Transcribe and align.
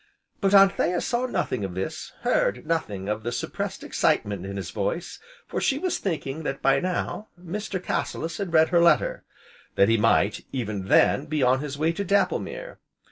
But 0.39 0.55
Anthea 0.55 0.99
saw 0.99 1.27
nothing 1.27 1.63
of 1.63 1.75
this, 1.75 2.11
heard 2.21 2.65
nothing 2.65 3.07
of 3.07 3.21
the 3.21 3.31
suppressed 3.31 3.83
excitement 3.83 4.47
in 4.47 4.57
his 4.57 4.71
voice, 4.71 5.19
for 5.45 5.61
she 5.61 5.77
was 5.77 5.99
thinking 5.99 6.41
that 6.41 6.59
by 6.59 6.79
now, 6.79 7.27
Mr. 7.39 7.79
Cassilis 7.79 8.37
had 8.39 8.51
read 8.51 8.69
her 8.69 8.81
letter, 8.81 9.25
that 9.75 9.89
he 9.89 9.97
might, 9.97 10.43
even 10.51 10.87
then, 10.87 11.27
be 11.27 11.43
on 11.43 11.59
his 11.59 11.77
way 11.77 11.91
to 11.93 12.03
Dapplemere. 12.03 12.79